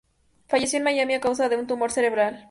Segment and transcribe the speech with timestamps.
[0.47, 2.39] Falleció en Miami a causa de un tumor cerebral.